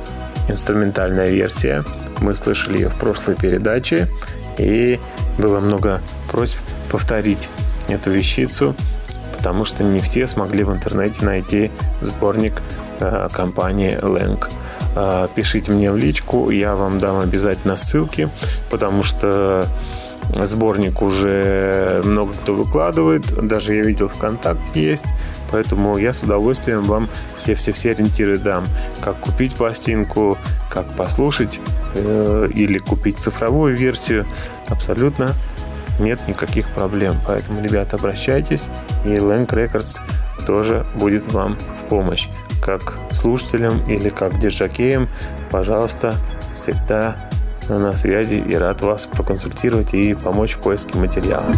инструментальная 0.49 1.29
версия. 1.29 1.85
Мы 2.19 2.35
слышали 2.35 2.79
ее 2.79 2.89
в 2.89 2.95
прошлой 2.95 3.37
передаче, 3.37 4.09
и 4.57 4.99
было 5.37 5.61
много 5.61 6.01
просьб 6.29 6.57
повторить 6.91 7.47
эту 7.87 8.11
вещицу, 8.11 8.75
потому 9.37 9.63
что 9.63 9.85
не 9.85 10.01
все 10.01 10.27
смогли 10.27 10.65
в 10.65 10.73
интернете 10.73 11.23
найти 11.23 11.71
сборник 12.01 12.61
э, 12.99 13.29
компании 13.31 13.97
Lang. 14.01 14.51
Э, 14.97 15.29
пишите 15.33 15.71
мне 15.71 15.89
в 15.93 15.95
личку, 15.95 16.49
я 16.49 16.75
вам 16.75 16.99
дам 16.99 17.21
обязательно 17.21 17.77
ссылки, 17.77 18.29
потому 18.69 19.01
что 19.01 19.65
сборник 20.39 21.01
уже 21.01 22.01
много 22.03 22.33
кто 22.33 22.53
выкладывает, 22.53 23.25
даже 23.47 23.75
я 23.75 23.83
видел 23.83 24.09
ВКонтакте 24.09 24.81
есть, 24.81 25.07
поэтому 25.51 25.97
я 25.97 26.13
с 26.13 26.23
удовольствием 26.23 26.83
вам 26.83 27.09
все-все-все 27.37 27.91
ориентиры 27.91 28.37
дам, 28.37 28.65
как 29.01 29.19
купить 29.19 29.55
пластинку, 29.55 30.37
как 30.69 30.95
послушать 30.95 31.59
э, 31.95 32.49
или 32.53 32.77
купить 32.77 33.19
цифровую 33.19 33.75
версию, 33.75 34.25
абсолютно 34.67 35.33
нет 35.99 36.19
никаких 36.27 36.69
проблем. 36.69 37.17
Поэтому, 37.25 37.61
ребята, 37.61 37.97
обращайтесь, 37.97 38.69
и 39.05 39.09
Lang 39.09 39.47
Records 39.47 39.99
тоже 40.45 40.85
будет 40.95 41.31
вам 41.31 41.57
в 41.75 41.83
помощь. 41.83 42.27
Как 42.63 42.97
слушателям 43.11 43.79
или 43.87 44.09
как 44.09 44.37
держакеям, 44.39 45.09
пожалуйста, 45.49 46.15
всегда 46.55 47.30
на 47.79 47.95
связи 47.95 48.37
и 48.37 48.55
рад 48.55 48.81
вас 48.81 49.05
проконсультировать 49.07 49.93
и 49.93 50.13
помочь 50.13 50.53
в 50.53 50.59
поиске 50.59 50.97
материала. 50.97 51.51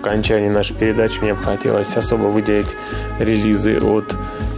Окончании 0.00 0.48
нашей 0.48 0.74
передачи 0.74 1.20
мне 1.20 1.34
бы 1.34 1.42
хотелось 1.42 1.96
особо 1.96 2.24
выделить 2.24 2.76
релизы 3.18 3.78
от 3.78 4.16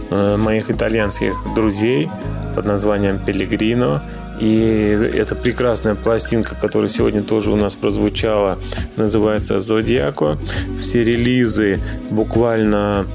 э, 0.09 0.37
моих 0.37 0.71
итальянских 0.71 1.33
друзей 1.55 2.09
под 2.55 2.65
названием 2.65 3.19
Pellegrino. 3.25 4.01
И 4.39 5.11
эта 5.13 5.35
прекрасная 5.35 5.95
пластинка, 5.95 6.55
которая 6.55 6.89
сегодня 6.89 7.21
тоже 7.21 7.51
у 7.51 7.55
нас 7.55 7.75
прозвучала, 7.75 8.57
называется 8.97 9.59
«Зодиако». 9.59 10.37
Все 10.81 11.03
релизы 11.03 11.79
буквально 12.09 13.05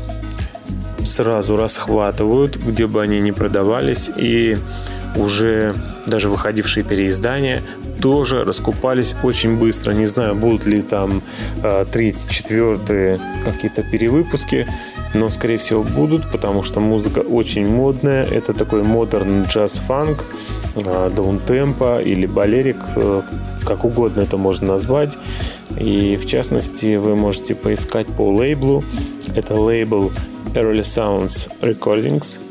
сразу 1.04 1.56
расхватывают, 1.56 2.56
где 2.56 2.86
бы 2.86 3.02
они 3.02 3.20
ни 3.20 3.32
продавались, 3.32 4.10
и 4.16 4.56
уже 5.16 5.74
даже 6.06 6.28
выходившие 6.28 6.84
переиздания 6.84 7.62
тоже 8.00 8.44
раскупались 8.44 9.14
очень 9.22 9.56
быстро. 9.56 9.92
Не 9.92 10.06
знаю, 10.06 10.34
будут 10.34 10.66
ли 10.66 10.82
там 10.82 11.22
э, 11.62 11.84
третьи, 11.90 12.28
четвертые 12.28 13.20
какие-то 13.44 13.82
перевыпуски, 13.82 14.66
но, 15.14 15.30
скорее 15.30 15.56
всего, 15.56 15.82
будут, 15.82 16.30
потому 16.30 16.62
что 16.62 16.80
музыка 16.80 17.20
очень 17.20 17.66
модная. 17.66 18.24
Это 18.24 18.52
такой 18.52 18.82
модерн 18.82 19.44
джаз-фанк, 19.44 20.24
даунтемпо 20.74 22.00
или 22.00 22.26
балерик, 22.26 22.78
э, 22.96 23.22
как 23.64 23.84
угодно 23.84 24.20
это 24.22 24.36
можно 24.36 24.68
назвать. 24.68 25.16
И, 25.78 26.16
в 26.16 26.26
частности, 26.26 26.96
вы 26.96 27.16
можете 27.16 27.54
поискать 27.54 28.06
по 28.06 28.28
лейблу. 28.30 28.84
Это 29.34 29.54
лейбл 29.54 30.12
Early 30.54 30.82
Sounds 30.82 31.48
Recordings– 31.60 32.38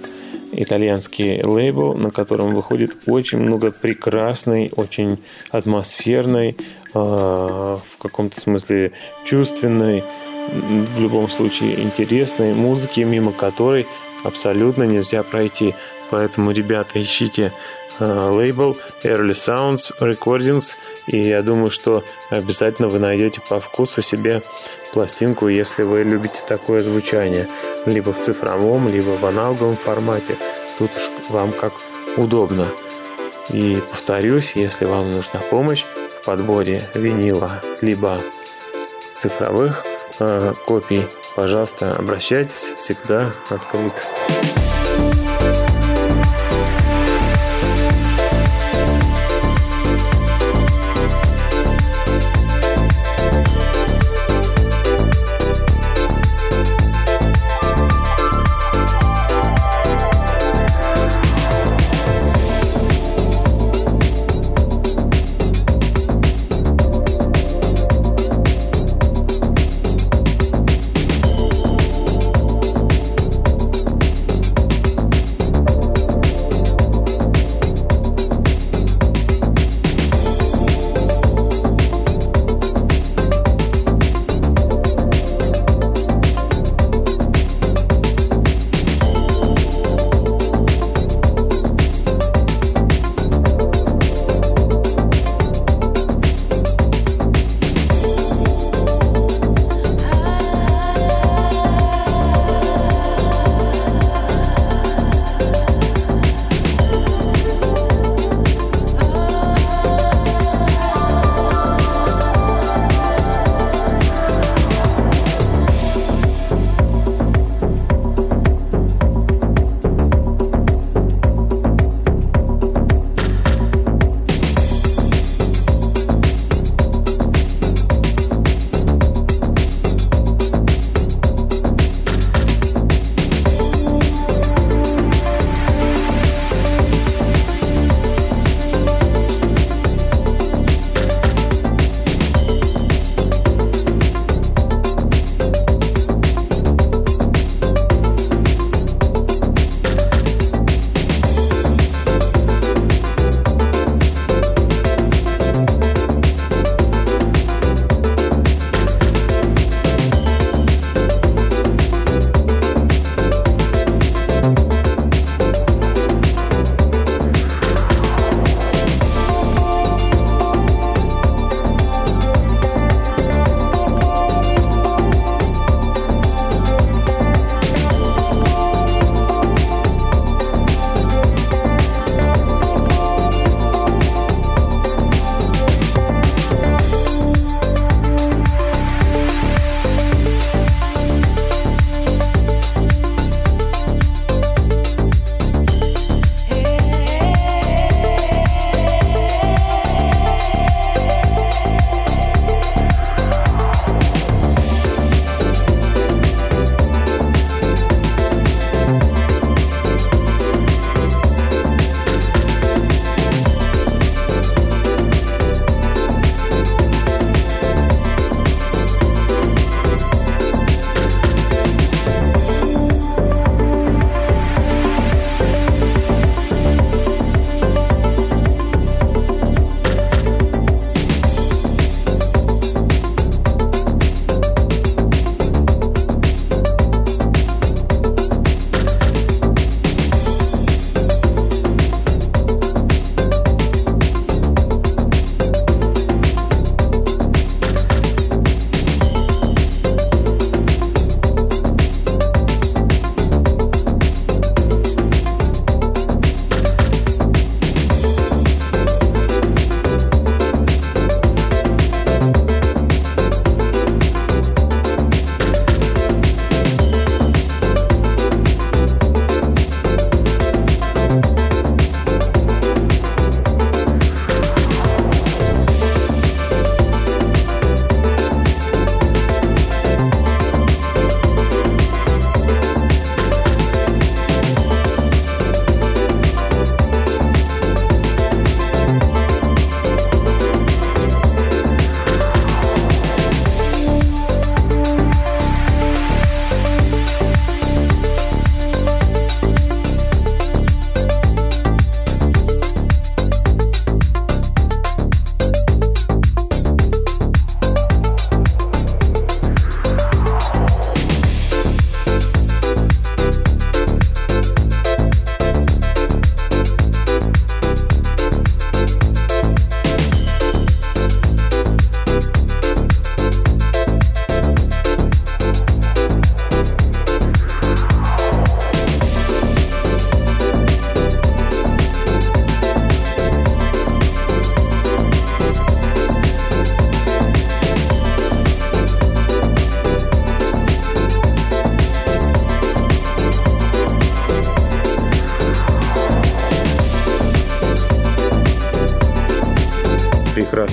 итальянский 0.52 1.44
лейбл, 1.44 1.94
на 1.94 2.12
котором 2.12 2.54
выходит 2.54 2.96
очень 3.06 3.40
много 3.40 3.72
прекрасной, 3.72 4.72
очень 4.76 5.18
атмосферной, 5.52 6.58
а, 6.94 7.78
в 7.78 7.98
каком-то 7.98 8.40
смысле 8.40 8.92
чувственной, 9.24 10.04
в 10.50 11.00
любом 11.00 11.30
случае 11.30 11.82
интересной 11.82 12.54
музыки, 12.54 13.02
мимо 13.02 13.34
которой 13.34 13.86
абсолютно 14.24 14.84
нельзя 14.84 15.24
пройти. 15.24 15.76
Поэтому, 16.10 16.52
ребята, 16.52 17.02
ищите 17.02 17.52
лейбл 18.00 18.78
Early 19.04 19.32
Sounds 19.32 19.92
Recordings, 20.00 20.76
и 21.08 21.18
я 21.18 21.42
думаю, 21.42 21.70
что 21.70 22.04
обязательно 22.30 22.90
вы 22.90 23.00
найдете 23.00 23.42
по 23.48 23.60
вкусу 23.60 24.02
себе 24.02 24.44
пластинку, 24.94 25.48
если 25.48 25.84
вы 25.84 26.04
любите 26.04 26.42
такое 26.48 26.82
звучание, 26.82 27.48
либо 27.86 28.14
в 28.14 28.18
цифровом, 28.18 28.90
либо 28.90 29.12
в 29.12 29.26
аналоговом 29.26 29.78
формате. 29.78 30.38
Тут 30.78 30.92
уж 30.96 31.10
вам 31.30 31.52
как 31.52 31.74
удобно. 32.18 32.68
И 33.50 33.82
повторюсь, 33.90 34.56
если 34.56 34.86
вам 34.86 35.12
нужна 35.12 35.40
помощь 35.50 35.86
в 36.22 36.26
подборе 36.26 36.84
винила, 36.94 37.62
либо 37.82 38.20
цифровых 39.16 39.86
э, 40.20 40.54
копий, 40.66 41.06
пожалуйста, 41.36 41.94
обращайтесь, 41.94 42.74
всегда 42.78 43.32
открыт. 43.50 43.94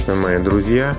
Прекрасные 0.04 0.16
мои 0.16 0.38
друзья. 0.38 0.96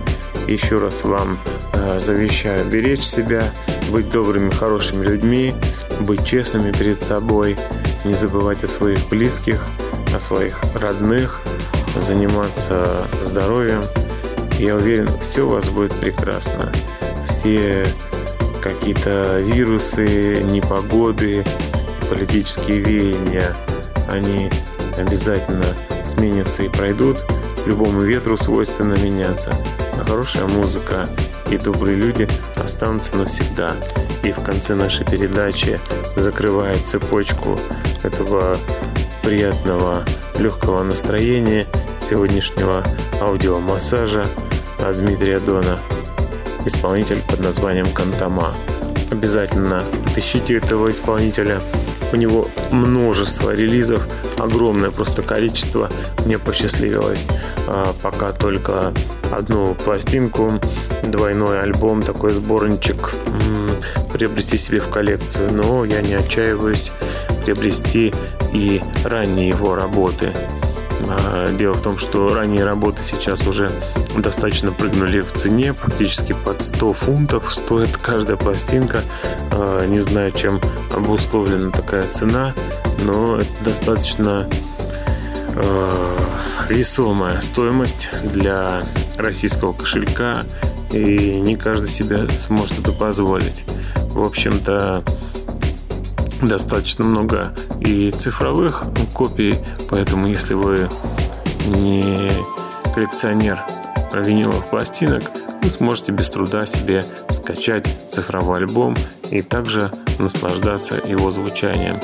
Еще 0.47 0.77
раз 0.79 1.03
вам 1.03 1.37
э, 1.73 1.99
завещаю 1.99 2.65
беречь 2.65 3.03
себя, 3.03 3.43
быть 3.91 4.09
добрыми, 4.09 4.49
хорошими 4.51 5.05
людьми, 5.05 5.55
быть 5.99 6.25
честными 6.25 6.71
перед 6.71 7.01
собой, 7.01 7.55
не 8.03 8.13
забывать 8.13 8.63
о 8.63 8.67
своих 8.67 9.07
близких, 9.09 9.63
о 10.15 10.19
своих 10.19 10.59
родных, 10.73 11.41
заниматься 11.95 13.07
здоровьем. 13.23 13.83
Я 14.59 14.75
уверен, 14.75 15.09
все 15.21 15.45
у 15.45 15.49
вас 15.49 15.69
будет 15.69 15.93
прекрасно. 15.93 16.71
Все 17.29 17.85
какие-то 18.61 19.39
вирусы, 19.39 20.41
непогоды, 20.43 21.43
политические 22.09 22.79
веяния, 22.79 23.55
они 24.09 24.49
обязательно 24.97 25.65
сменятся 26.03 26.63
и 26.63 26.69
пройдут. 26.69 27.17
Любому 27.65 28.01
ветру 28.01 28.37
свойственно 28.37 28.93
меняться. 28.93 29.55
А 29.99 30.03
хорошая 30.03 30.47
музыка 30.47 31.07
и 31.49 31.57
добрые 31.57 31.95
люди 31.97 32.27
останутся 32.55 33.17
навсегда. 33.17 33.75
И 34.23 34.31
в 34.31 34.41
конце 34.41 34.75
нашей 34.75 35.05
передачи, 35.05 35.79
закрывая 36.15 36.75
цепочку 36.77 37.59
этого 38.03 38.57
приятного 39.23 40.03
легкого 40.37 40.83
настроения 40.83 41.65
сегодняшнего 41.99 42.83
аудиомассажа 43.19 44.27
от 44.79 44.97
Дмитрия 44.97 45.39
Дона, 45.39 45.79
исполнитель 46.65 47.21
под 47.27 47.39
названием 47.39 47.87
Кантама. 47.91 48.51
Обязательно 49.11 49.83
отыщите 50.07 50.55
этого 50.55 50.91
исполнителя. 50.91 51.61
У 52.11 52.15
него 52.15 52.47
множество 52.71 53.53
релизов, 53.53 54.07
огромное 54.37 54.91
просто 54.91 55.23
количество. 55.23 55.89
Мне 56.25 56.39
посчастливилось 56.39 57.27
а, 57.67 57.93
пока 58.01 58.31
только 58.31 58.93
одну 59.31 59.75
пластинку, 59.75 60.59
двойной 61.03 61.59
альбом, 61.59 62.01
такой 62.03 62.31
сборничек 62.31 63.13
приобрести 64.13 64.57
себе 64.57 64.79
в 64.79 64.89
коллекцию. 64.89 65.53
Но 65.53 65.83
я 65.85 66.01
не 66.01 66.13
отчаиваюсь 66.13 66.91
приобрести 67.43 68.13
и 68.53 68.81
ранние 69.03 69.49
его 69.49 69.75
работы. 69.75 70.31
А, 71.09 71.51
дело 71.55 71.73
в 71.73 71.81
том, 71.81 71.97
что 71.97 72.33
ранние 72.33 72.63
работы 72.63 73.03
сейчас 73.03 73.45
уже 73.47 73.71
достаточно 74.17 74.71
прыгнули 74.71 75.21
в 75.21 75.31
цене, 75.33 75.73
практически 75.73 76.33
под 76.33 76.61
100 76.61 76.93
фунтов 76.93 77.53
стоит 77.53 77.97
каждая 77.97 78.37
пластинка. 78.37 79.01
А, 79.51 79.85
не 79.85 79.99
знаю, 79.99 80.31
чем 80.31 80.59
обусловлена 80.93 81.71
такая 81.71 82.07
цена, 82.07 82.53
но 83.03 83.37
это 83.37 83.51
достаточно 83.63 84.47
а, 85.55 86.17
весомая 86.69 87.41
стоимость 87.41 88.09
для 88.23 88.83
российского 89.17 89.73
кошелька, 89.73 90.43
и 90.91 91.39
не 91.39 91.55
каждый 91.55 91.87
себе 91.87 92.29
сможет 92.39 92.79
это 92.79 92.91
позволить. 92.91 93.65
В 94.09 94.23
общем-то, 94.23 95.03
достаточно 96.47 97.05
много 97.05 97.53
и 97.79 98.09
цифровых 98.09 98.83
копий, 99.13 99.55
поэтому 99.89 100.27
если 100.27 100.53
вы 100.53 100.89
не 101.67 102.31
коллекционер 102.93 103.61
виниловых 104.13 104.65
пластинок, 104.65 105.23
вы 105.61 105.69
сможете 105.69 106.11
без 106.11 106.29
труда 106.29 106.65
себе 106.65 107.05
скачать 107.29 107.87
цифровой 108.07 108.59
альбом 108.59 108.95
и 109.29 109.41
также 109.41 109.91
наслаждаться 110.19 110.95
его 111.05 111.31
звучанием. 111.31 111.99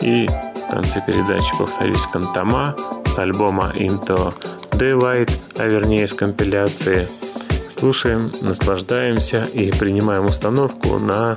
И 0.00 0.28
в 0.28 0.70
конце 0.70 1.02
передачи, 1.04 1.52
повторюсь, 1.58 2.06
Кантама 2.12 2.76
с 3.06 3.18
альбома 3.18 3.72
Into 3.74 4.32
Daylight, 4.72 5.30
а 5.56 5.66
вернее 5.66 6.06
с 6.06 6.14
компиляции. 6.14 7.08
Слушаем, 7.70 8.32
наслаждаемся 8.40 9.44
и 9.44 9.70
принимаем 9.72 10.26
установку 10.26 10.98
на 10.98 11.36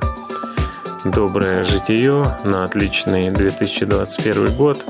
доброе 1.06 1.64
житие, 1.64 2.26
на 2.44 2.64
отличный 2.64 3.32
2021 3.32 4.54
год. 4.56 4.86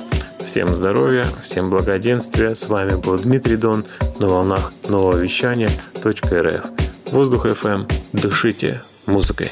Всем 0.45 0.74
здоровья, 0.74 1.26
всем 1.41 1.70
благоденствия. 1.70 2.55
С 2.55 2.68
вами 2.68 2.95
был 2.95 3.18
Дмитрий 3.18 3.57
Дон 3.57 3.86
на 4.20 4.28
волнах 4.28 4.74
нового 4.88 5.18
вещания 5.18 5.70
.рф. 6.03 6.66
Воздух 7.12 7.45
FM. 7.45 7.91
Дышите 8.14 8.82
музыкой. 9.05 9.51